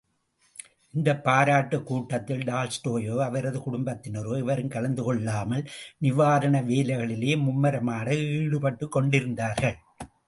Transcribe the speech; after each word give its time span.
இந்தப் 0.91 1.23
பாராட்டுக் 1.23 1.83
கூட்டத்தில் 1.83 2.39
டால்ஸ்டாயோ 2.39 3.23
அவரது 3.23 3.59
குடும்பத்தினரோ 3.59 4.37
எவரும் 4.37 4.67
கலந்து 4.67 5.03
கொள்ளாமல், 5.03 5.69
நிவாரண 5.97 6.61
வேலைகளிலேயே 6.61 7.37
மும்முரமாக 7.37 8.15
ஈடுபட்டுக் 8.15 8.91
கொண்டிருந்தார்கள். 8.91 9.77